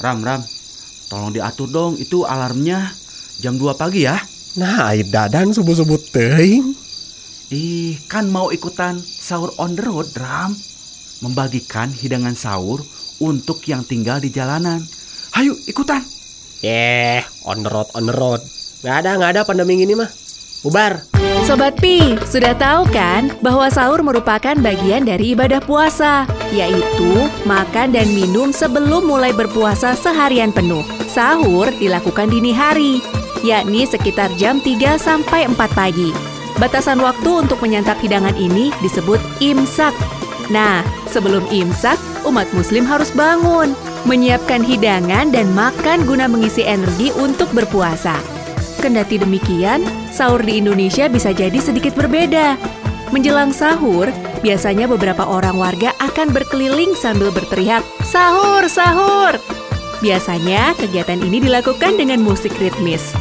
[0.00, 0.40] Ram, Ram,
[1.12, 2.88] tolong diatur dong itu alarmnya
[3.36, 4.16] jam 2 pagi ya.
[4.56, 6.72] Nah, air dadan subuh-subuh teuing.
[7.52, 10.56] Ih, kan mau ikutan sahur on the road, Ram.
[11.20, 12.80] Membagikan hidangan sahur
[13.20, 14.80] untuk yang tinggal di jalanan.
[15.36, 16.00] Hayu, ikutan.
[16.64, 18.40] Eh, on the road, on the road.
[18.80, 20.08] Nggak ada, nggak ada pandemi ini mah.
[20.64, 21.09] Bubar.
[21.50, 26.22] Sobat Pi, sudah tahu kan bahwa sahur merupakan bagian dari ibadah puasa,
[26.54, 30.86] yaitu makan dan minum sebelum mulai berpuasa seharian penuh.
[31.10, 33.02] Sahur dilakukan dini hari,
[33.42, 36.14] yakni sekitar jam 3 sampai 4 pagi.
[36.62, 39.90] Batasan waktu untuk menyantap hidangan ini disebut imsak.
[40.54, 41.98] Nah, sebelum imsak,
[42.30, 43.74] umat muslim harus bangun,
[44.06, 48.39] menyiapkan hidangan dan makan guna mengisi energi untuk berpuasa.
[48.80, 52.56] Kendati demikian, sahur di Indonesia bisa jadi sedikit berbeda.
[53.12, 54.08] Menjelang sahur,
[54.40, 59.36] biasanya beberapa orang warga akan berkeliling sambil berteriak, "Sahur, sahur!"
[60.00, 63.12] Biasanya, kegiatan ini dilakukan dengan musik ritmis.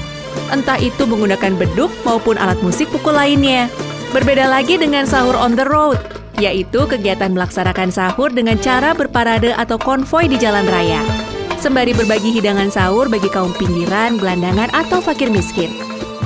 [0.48, 3.68] Entah itu menggunakan beduk maupun alat musik pukul lainnya.
[4.16, 6.00] Berbeda lagi dengan sahur on the road,
[6.40, 11.29] yaitu kegiatan melaksanakan sahur dengan cara berparade atau konvoi di jalan raya
[11.60, 15.76] sembari berbagi hidangan sahur bagi kaum pinggiran, gelandangan, atau fakir miskin.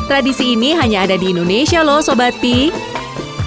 [0.05, 2.69] Tradisi ini hanya ada di Indonesia loh Sobat Pi.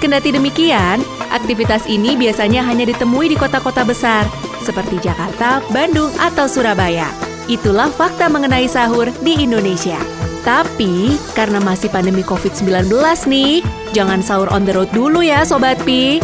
[0.03, 4.27] Kendati demikian, aktivitas ini biasanya hanya ditemui di kota-kota besar,
[4.61, 7.07] seperti Jakarta, Bandung, atau Surabaya.
[7.47, 9.97] Itulah fakta mengenai sahur di Indonesia.
[10.43, 12.91] Tapi, karena masih pandemi COVID-19
[13.31, 13.63] nih,
[13.95, 16.19] jangan sahur on the road dulu ya Sobat Pi.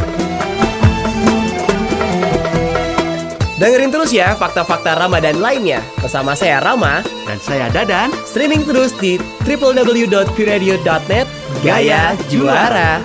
[3.62, 7.06] Dengerin terus ya fakta-fakta Ramadan lainnya bersama saya Rama.
[7.30, 8.10] Dan saya Dadan.
[8.26, 11.28] Streaming terus di www.viradio.net
[11.62, 12.98] Gaya Juara.